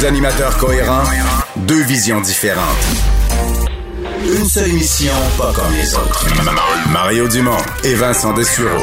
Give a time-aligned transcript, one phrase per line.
[0.00, 1.04] Deux animateurs cohérents,
[1.56, 2.64] deux visions différentes.
[4.24, 6.26] Une seule émission, pas comme les autres.
[6.90, 8.80] Mario Dumont et Vincent Dessureau.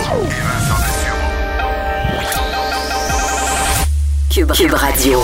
[4.29, 5.23] Cube, Cube Radio.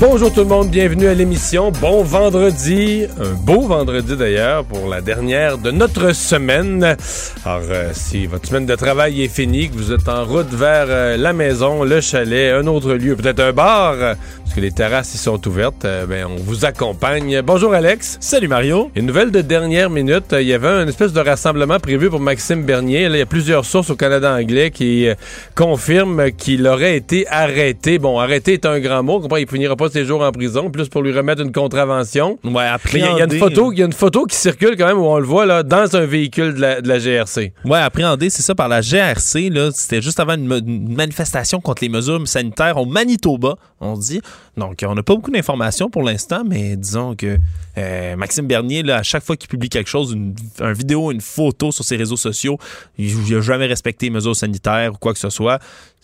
[0.00, 1.72] Bonjour tout le monde, bienvenue à l'émission.
[1.72, 6.96] Bon vendredi, un beau vendredi d'ailleurs pour la dernière de notre semaine.
[7.44, 10.86] Alors euh, si votre semaine de travail est finie, que vous êtes en route vers
[10.88, 14.70] euh, la maison, le chalet, un autre lieu, peut-être un bar, euh, parce que les
[14.70, 17.42] terrasses y sont ouvertes, ben on vous accompagne.
[17.42, 18.18] Bonjour Alex.
[18.20, 18.92] Salut Mario.
[18.94, 22.62] Une nouvelle de dernière minute, il y avait un espèce de rassemblement prévu pour Maxime
[22.62, 23.08] Bernier.
[23.08, 25.08] Là, il y a plusieurs sources au Canada anglais qui
[25.56, 27.98] confirment qu'il aurait été arrêté.
[27.98, 31.02] Bon, arrêté est un grand mot, il finira pas ses jours en prison, plus pour
[31.02, 32.38] lui remettre une contravention.
[32.44, 32.98] Ouais, après.
[32.98, 35.04] Il y, a une photo, il y a une photo qui circule quand même où
[35.04, 37.52] on le voit là dans un véhicule de la, GRC.
[37.64, 39.70] Ouais, appréhendé, c'est ça par la GRC là.
[39.72, 44.20] C'était juste avant une, manifestation contre les mesures sanitaires au Manitoba, on dit.
[44.56, 47.38] Donc, on n'a pas beaucoup d'informations pour l'instant, mais disons que
[47.78, 50.34] euh, Maxime Bernier, là, à chaque fois qu'il publie quelque chose, une,
[50.72, 52.58] vidéo, une photo sur ses réseaux sociaux,
[52.98, 55.60] il n'a jamais respecté les mesures sanitaires ou quoi que ce soit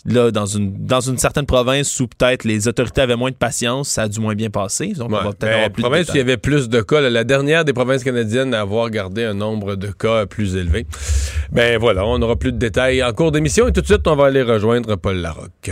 [0.06, 3.88] là, dans une, dans une certaine province où peut-être les autorités avaient moins de patience,
[3.88, 4.88] ça a du moins bien passé.
[4.88, 7.24] Donc, on va peut-être avoir plus province où il y avait plus de cas, la
[7.24, 10.86] dernière des provinces canadiennes à avoir gardé un nombre de cas plus élevé.
[11.52, 14.16] Ben voilà, on n'aura plus de détails en cours d'émission et tout de suite, on
[14.16, 15.70] va aller rejoindre Paul Larocque.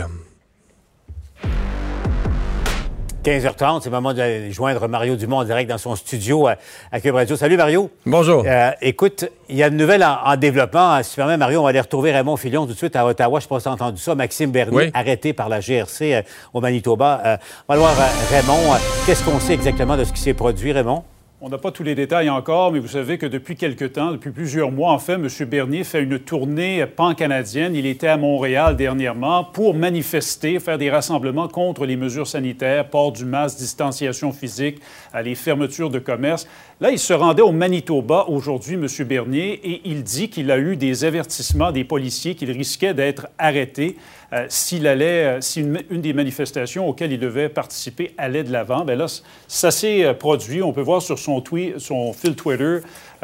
[3.23, 7.15] 15h30, c'est le moment de joindre Mario Dumont en direct dans son studio à, Cube
[7.15, 7.37] Radio.
[7.37, 7.89] Salut Mario.
[8.05, 8.43] Bonjour.
[8.45, 11.01] Euh, écoute, il y a une nouvelle en, développement.
[11.03, 13.39] Si tu Mario, on va aller retrouver Raymond Filion tout de suite à Ottawa.
[13.39, 14.13] Je ne sais pas si tu as entendu ça.
[14.15, 16.21] Maxime Bernier, arrêté par la GRC euh,
[16.53, 17.21] au Manitoba.
[17.25, 17.37] Euh,
[17.69, 17.93] on va voir
[18.29, 18.77] Raymond.
[19.05, 21.05] Qu'est-ce qu'on sait exactement de ce qui s'est produit, Raymond?
[21.45, 24.31] On n'a pas tous les détails encore, mais vous savez que depuis quelque temps, depuis
[24.31, 25.27] plusieurs mois, en fait, M.
[25.45, 27.75] Bernier fait une tournée pan-canadienne.
[27.75, 33.11] Il était à Montréal dernièrement pour manifester, faire des rassemblements contre les mesures sanitaires, port
[33.11, 34.79] du masque, distanciation physique,
[35.21, 36.47] les fermetures de commerce.
[36.83, 38.87] Là, il se rendait au Manitoba aujourd'hui, M.
[39.07, 43.95] Bernier, et il dit qu'il a eu des avertissements des policiers qu'il risquait d'être arrêté.
[44.33, 48.83] Euh, s'il allait, euh, si une, des manifestations auxquelles il devait participer allait de l'avant.
[48.83, 49.05] Bien là,
[49.47, 50.61] ça s'est euh, produit.
[50.61, 52.79] On peut voir sur son, tweet, son fil Twitter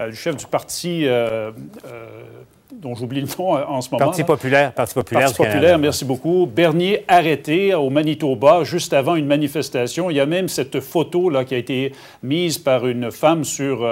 [0.10, 1.06] du chef du parti
[2.74, 4.06] dont j'oublie le nom en ce moment.
[4.06, 4.74] Parti populaire.
[4.74, 5.26] Parti populaire.
[5.26, 6.46] Parti populaire, merci beaucoup.
[6.46, 10.10] Bernier arrêté au Manitoba juste avant une manifestation.
[10.10, 11.94] Il y a même cette photo là qui a été
[12.24, 13.88] mise par une femme sur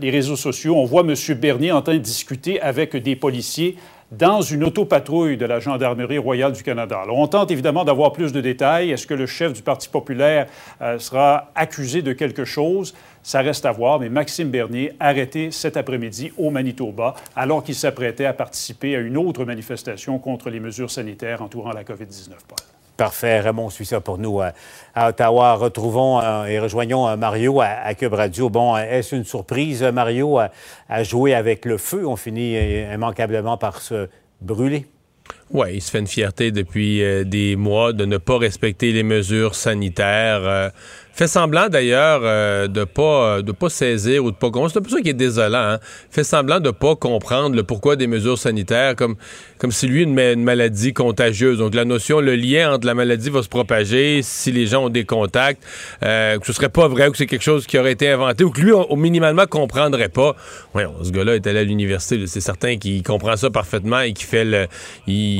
[0.00, 0.76] les réseaux sociaux.
[0.76, 1.14] On voit M.
[1.38, 3.76] Bernier en train de discuter avec des policiers
[4.12, 7.00] dans une autopatrouille de la Gendarmerie royale du Canada.
[7.02, 8.92] Alors, on tente évidemment d'avoir plus de détails.
[8.92, 10.46] Est-ce que le chef du Parti populaire
[10.80, 12.94] euh, sera accusé de quelque chose?
[13.26, 18.24] Ça reste à voir, mais Maxime Bernier, arrêté cet après-midi au Manitoba, alors qu'il s'apprêtait
[18.24, 22.34] à participer à une autre manifestation contre les mesures sanitaires entourant la COVID-19.
[22.96, 23.40] Parfait.
[23.40, 24.52] Raymond suit ça pour nous euh,
[24.94, 25.54] à Ottawa.
[25.54, 28.48] Retrouvons euh, et rejoignons euh, Mario à, Cube Radio.
[28.48, 32.06] Bon, est-ce une surprise, Mario, à, jouer avec le feu?
[32.06, 32.54] On finit
[32.94, 34.08] immanquablement par se
[34.40, 34.86] brûler.
[35.50, 39.54] Oui, il se fait une fierté depuis des mois de ne pas respecter les mesures
[39.54, 40.72] sanitaires
[41.16, 44.70] fait semblant d'ailleurs euh, de pas de pas saisir ou de pas comprendre.
[44.70, 45.56] C'est un peu ça qui est désolant.
[45.56, 45.78] Hein?
[46.10, 49.16] Fait semblant de pas comprendre le pourquoi des mesures sanitaires, comme
[49.56, 51.56] comme si lui une, une maladie contagieuse.
[51.58, 54.88] Donc la notion, le lien entre la maladie va se propager si les gens ont
[54.90, 55.62] des contacts,
[56.04, 58.44] euh, que ce serait pas vrai ou que c'est quelque chose qui aurait été inventé
[58.44, 60.36] ou que lui au minimalement comprendrait pas.
[60.74, 64.26] Oui, ce gars-là est allé à l'université, c'est certain qu'il comprend ça parfaitement et qu'il
[64.26, 64.66] fait le
[65.06, 65.35] il,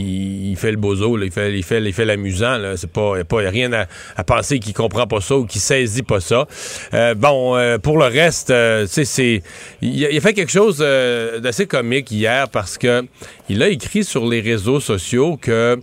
[0.57, 2.59] fait le bozo, il fait il fait il fait l'amusant.
[2.77, 6.21] C'est pas pas a rien à, penser qu'il comprend pas ça ou qu'il saisit pas
[6.21, 6.47] ça.
[6.95, 9.43] Euh, bon, euh, pour le reste, euh, c'est
[9.83, 13.05] il, a fait quelque chose d'assez comique hier parce que
[13.49, 15.79] il a écrit sur les réseaux sociaux que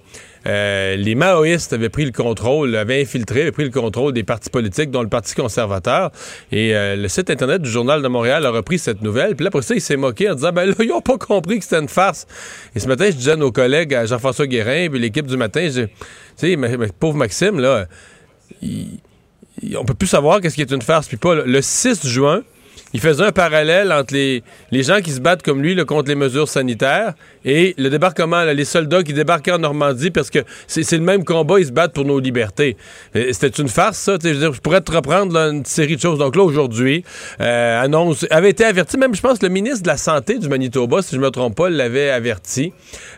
[0.45, 4.91] les maoïstes avaient pris le contrôle, avaient infiltré, avaient pris le contrôle des partis politiques,
[4.91, 6.11] dont le Parti conservateur.
[6.51, 9.35] Et le site Internet du Journal de Montréal a repris cette nouvelle.
[9.35, 11.59] Puis là, après ça, il s'est moqué en disant, ben là, ils n'ont pas compris
[11.59, 12.27] que c'était une farce.
[12.75, 15.67] Et ce matin, je disais à nos collègues, à Jean-François Guérin, puis l'équipe du matin,
[15.69, 15.87] tu
[16.35, 16.57] sais,
[16.99, 17.85] pauvre Maxime, là,
[18.61, 18.99] il
[19.77, 21.35] on peut plus savoir qu'est-ce qui est une farce puis pas.
[21.35, 22.43] Le 6 juin,
[22.93, 26.15] il faisait un parallèle entre les, les gens qui se battent comme lui contre les
[26.15, 31.03] mesures sanitaires et le débarquement, les soldats qui débarquaient en Normandie parce que c'est le
[31.03, 32.77] même combat, ils se battent pour nos libertés.
[33.13, 34.17] C'était une farce, ça.
[34.23, 36.19] Je, je, pourrais te reprendre une série de choses.
[36.19, 37.03] Donc là, aujourd'hui,
[37.41, 41.01] euh, annonce, avait été averti, même je pense le ministre de la Santé du Manitoba,
[41.01, 42.73] si je me trompe pas, l'avait averti.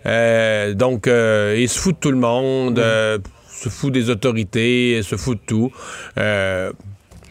[0.05, 2.79] Euh, donc, euh, il se fout de tout le monde.
[2.79, 3.21] Mm
[3.55, 5.71] se fout des autorités, se fout de tout.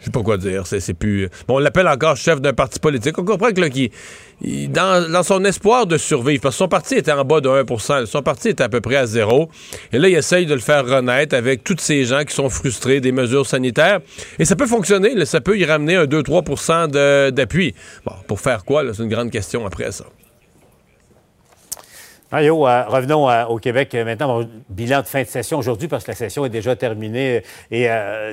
[0.05, 0.63] Euh, sais pas quoi dire.
[0.67, 1.29] C'est plus.
[1.47, 3.17] Bon, on l'appelle encore chef d'un parti politique.
[3.17, 3.91] On comprend que là, qui,
[4.41, 8.05] dans, dans, son espoir de survivre, parce que son parti était en bas de 1%
[8.05, 9.49] son parti était à peu près à zéro.
[9.91, 13.01] Et là, il essaye de le faire renaître avec tous ces gens qui sont frustrés
[13.01, 13.99] des mesures sanitaires.
[14.39, 15.25] Et ça peut fonctionner.
[15.25, 17.73] ça peut y ramener un 2-3% d'appui.
[18.05, 18.83] Bon, pour faire quoi?
[18.93, 20.05] C'est une grande question après ça.
[22.31, 24.41] Mario, euh, revenons euh, au Québec euh, maintenant.
[24.69, 27.43] bilan de fin de session aujourd'hui parce que la session est déjà terminée.
[27.69, 27.87] Et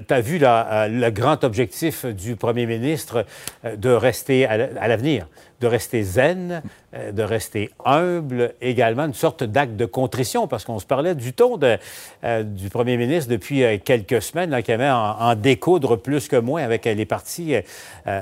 [0.09, 3.27] tu as vu le grand objectif du premier ministre
[3.65, 5.27] de rester à l'avenir,
[5.61, 10.79] de rester zen, euh, de rester humble, également une sorte d'acte de contrition, parce qu'on
[10.79, 11.79] se parlait du ton de,
[12.25, 16.29] euh, du premier ministre depuis euh, quelques semaines, là, qui avait en, en, découdre plus
[16.29, 17.55] que moins avec les partis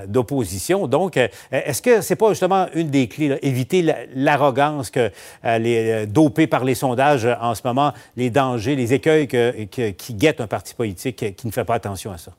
[0.06, 0.86] d'opposition.
[0.86, 1.18] Donc,
[1.50, 3.84] est-ce que c'est pas justement une des clés, éviter
[4.14, 5.10] l'arrogance que
[5.44, 10.46] les dopés par les sondages en ce moment, les dangers, les écueils qui guettent un
[10.46, 12.32] parti politique qui ne fait pas attention à ça?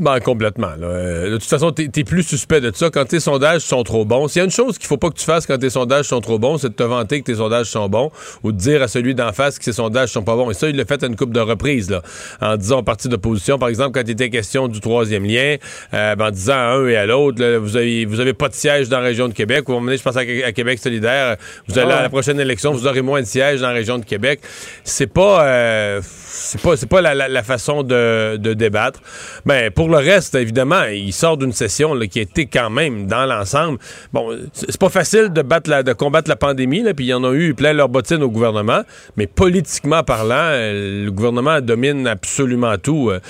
[0.00, 0.70] Ben, complètement.
[0.82, 4.06] Euh, de toute façon, t'es es plus suspect de ça quand tes sondages sont trop
[4.06, 4.28] bons.
[4.28, 6.22] S'il y a une chose qu'il faut pas que tu fasses quand tes sondages sont
[6.22, 8.10] trop bons, c'est de te vanter que tes sondages sont bons
[8.42, 10.50] ou de dire à celui d'en face que ses sondages sont pas bons.
[10.50, 12.00] Et ça, il l'a fait à une coupe de reprises, là,
[12.40, 15.56] en disant au parti d'opposition, par exemple, quand il était question du troisième lien,
[15.92, 18.54] euh, ben, en disant à un et à l'autre, vous avez, vous avez pas de
[18.54, 19.68] siège dans la région de Québec.
[19.68, 21.36] Ou je pense à, Québec solidaire,
[21.68, 24.04] vous allez à la prochaine élection, vous aurez moins de sièges dans la région de
[24.06, 24.40] Québec.
[24.82, 29.00] C'est pas, euh, c'est pas, c'est pas la, façon de, de débattre.
[29.44, 33.26] Ben, pour le reste, évidemment, il sort d'une session qui a été quand même dans
[33.26, 33.78] l'ensemble.
[34.12, 37.54] Bon, c'est pas facile de combattre la pandémie, là, puis il y en a eu
[37.54, 38.82] plein leur bottine au gouvernement,
[39.16, 43.10] mais politiquement parlant, le gouvernement domine absolument tout.
[43.10, 43.20] Euh,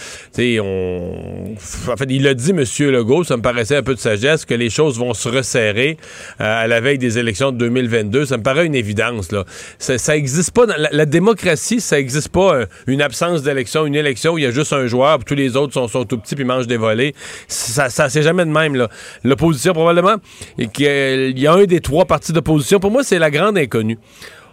[0.60, 1.49] on...
[1.88, 2.64] En fait, il a dit, M.
[2.90, 5.96] Legault, ça me paraissait un peu de sagesse, que les choses vont se resserrer
[6.40, 8.26] euh, à la veille des élections de 2022.
[8.26, 9.30] Ça me paraît une évidence.
[9.78, 10.66] Ça, ça existe pas.
[10.90, 14.50] La, démocratie, ça existe pas euh, une absence d'élection, une élection où il y a
[14.50, 17.14] juste un joueur, puis tous les autres sont, tout petits puis mangent des volets.
[17.48, 18.86] Ça, ça c'est jamais de même.
[19.24, 20.16] L'opposition, probablement,
[20.58, 22.78] et qu'il y a un des trois partis d'opposition.
[22.80, 23.98] Pour moi, c'est la grande inconnue.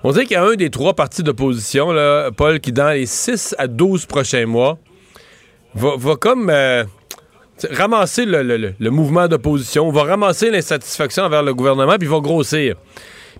[0.04, 1.94] On dirait qu'il y a un des trois partis d'opposition,
[2.36, 4.78] Paul, qui dans les 6 à 12 prochains mois
[5.78, 6.84] va, comme euh,
[7.72, 12.76] ramasser le, le mouvement d'opposition, va ramasser l'insatisfaction envers le gouvernement, puis va grossir.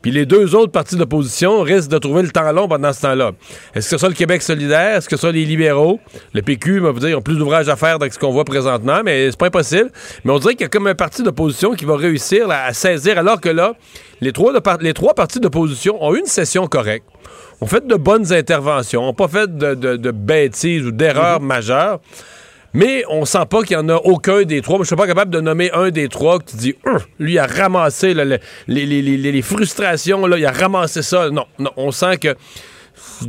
[0.02, 3.32] Puis les deux autres partis d'opposition risquent de trouver le temps long pendant ce temps-là.
[3.74, 4.98] Est-ce que ce soit le Québec solidaire?
[4.98, 6.00] Est-ce que ce soit les libéraux?
[6.34, 9.02] Le PQ, va vous dire, ont plus d'ouvrages à faire avec ce qu'on voit présentement,
[9.04, 9.92] mais c'est pas impossible.
[10.24, 13.18] Mais on dirait qu'il y a comme un parti d'opposition qui va réussir à saisir,
[13.18, 13.74] alors que là,
[14.22, 17.06] les trois, les trois partis d'opposition ont eu une session correcte,
[17.62, 21.46] ont fait de bonnes interventions, n'ont pas fait de, bêtises ou d'erreurs mm-hmm.
[21.46, 22.00] majeures.
[22.78, 24.78] Mais on sent pas qu'il y en a aucun des trois.
[24.82, 27.48] je suis pas capable de nommer un des trois que tu dis, hum, lui, a
[27.48, 28.14] ramassé
[28.68, 31.32] les, frustrations, là, il a ramassé ça.
[31.32, 32.36] Non, non, on sent que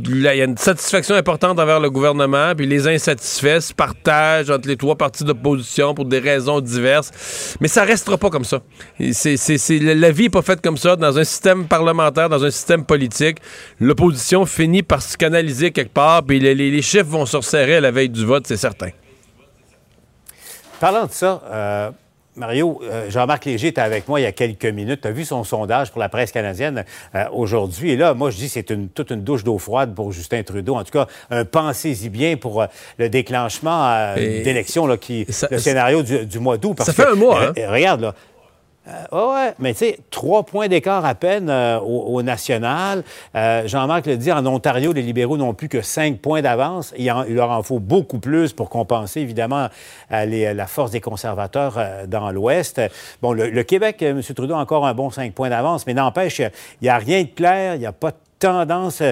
[0.05, 4.67] il y a une satisfaction importante envers le gouvernement, puis les insatisfaits se partagent entre
[4.67, 7.55] les trois partis d'opposition pour des raisons diverses.
[7.59, 8.61] Mais ça restera pas comme ça.
[8.99, 10.95] La vie n'est pas faite comme ça.
[10.95, 13.37] Dans un système parlementaire, dans un système politique,
[13.79, 17.81] l'opposition finit par se canaliser quelque part, puis les, les chiffres vont se resserrer à
[17.81, 18.89] la veille du vote, c'est certain.
[20.79, 21.91] Parlant de ça, euh,
[22.37, 25.01] Mario, euh, Jean-Marc Léger était avec moi il y a quelques minutes.
[25.01, 26.85] Tu as vu son sondage pour la presse canadienne
[27.15, 27.91] euh, aujourd'hui?
[27.91, 30.75] Et là, moi, je dis c'est une, toute une douche d'eau froide pour Justin Trudeau.
[30.75, 32.65] En tout cas, un pensez-y bien pour
[32.97, 36.77] le déclenchement d'élection, qui, le scénario du, mois d'août.
[36.81, 37.53] Ça fait un mois, hein?
[37.67, 38.15] Regarde, là.
[39.13, 43.03] Euh, mais tu sais, trois points d'écart à peine euh, au, national.
[43.35, 46.93] Euh, Jean-Marc le dit, en Ontario, les libéraux n'ont plus que cinq points d'avance.
[46.97, 49.67] Il, il, leur en faut beaucoup plus pour compenser, évidemment,
[50.09, 52.81] la force des conservateurs dans l'Ouest.
[53.21, 54.21] Bon, le, Québec, M.
[54.21, 56.51] Trudeau a encore un bon cinq points d'avance, mais n'empêche, il
[56.83, 59.03] n'y a rien de clair, il n'y a pas de tendance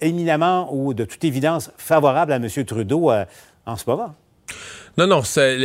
[0.00, 2.48] éminemment ou de toute évidence favorable à M.
[2.64, 3.10] Trudeau
[3.66, 4.14] en ce moment.
[5.00, 5.22] Non, non,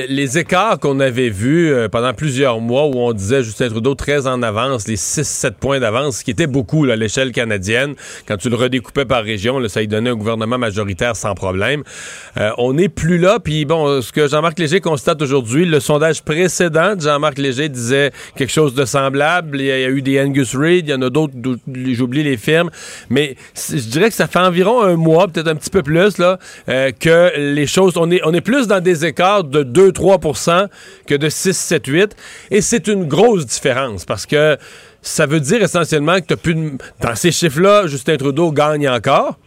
[0.07, 4.27] les écarts qu'on avait vus euh, pendant plusieurs mois où on disait Justin Trudeau très
[4.27, 7.95] en avance, les 6-7 points d'avance, ce qui était beaucoup à l'échelle canadienne,
[8.29, 11.83] quand tu le redécoupais par région, là, ça y donnait un gouvernement majoritaire sans problème.
[12.37, 16.23] Euh, on n'est plus là, puis bon, ce que Jean-Marc Léger constate aujourd'hui, le sondage
[16.23, 19.59] précédent de Jean-Marc Léger disait quelque chose de semblable.
[19.59, 21.33] Il y a, eu des Angus Reid, il y en a d'autres,
[21.91, 22.69] j'oublie les firmes,
[23.09, 26.39] mais je dirais que ça fait environ un mois, peut-être un petit peu plus, là,
[26.69, 30.67] euh, que les choses, on est, on est plus dans des écarts de 2-3%
[31.07, 32.15] que de 6, 7, 8.
[32.51, 34.57] Et c'est une grosse différence parce que
[35.01, 39.37] ça veut dire essentiellement que tu plus Dans ces chiffres-là, Justin Trudeau gagne encore,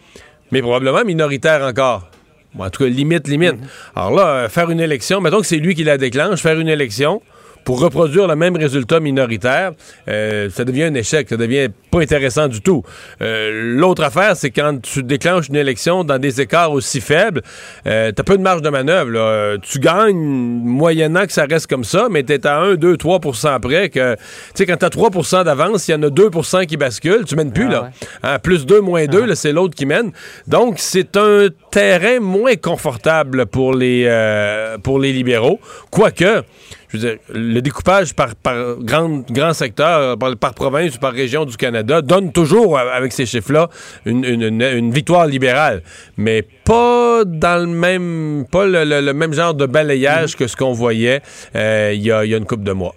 [0.51, 2.11] mais probablement minoritaire encore.
[2.59, 3.55] en tout cas, limite, limite.
[3.55, 3.97] Mm-hmm.
[3.97, 6.69] Alors là, euh, faire une élection, mettons que c'est lui qui la déclenche, faire une
[6.69, 7.23] élection
[7.69, 9.73] pour reproduire le même résultat minoritaire,
[10.09, 12.83] euh, ça devient un échec, ça devient pas intéressant du tout.
[13.21, 17.43] Euh, l'autre affaire, c'est quand tu déclenches une élection dans des écarts aussi faibles,
[17.87, 19.59] euh, tu as peu de marge de manœuvre.
[19.59, 23.61] Tu gagnes moyennant que ça reste comme ça, mais tu es à 1, 2, 3%
[23.61, 24.21] près que, tu
[24.55, 27.53] sais, quand tu as 3% d'avance, il y en a 2% qui basculent, tu mènes
[27.53, 27.91] plus, ah là.
[28.23, 29.35] Hein, plus 2, moins 2, ah.
[29.35, 30.13] c'est l'autre qui mène.
[30.47, 35.61] Donc, c'est un terrain moins confortable pour les, euh, pour les libéraux.
[35.91, 36.45] Quoique,
[36.89, 41.45] je veux dire, le découpage par, par grand, grand secteur, par, province ou par région
[41.45, 43.69] du Canada, donne toujours, euh, avec ces chiffres-là,
[44.07, 45.83] une, victoire libérale.
[46.17, 51.21] Mais pas dans le même, pas le, même genre de balayage que ce qu'on voyait
[51.55, 52.95] euh, il y, a, une couple de mois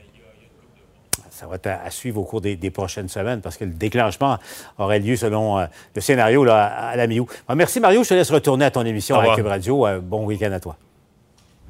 [1.30, 4.38] ça va être à, suivre au cours des, prochaines semaines parce que le déclenchement
[4.78, 5.58] aurait lieu selon
[5.96, 7.28] le scénario là, à la mi-août.
[7.56, 9.88] merci Mario, je te laisse retourner à ton émission avec Radio.
[10.04, 10.78] bon week-end à toi.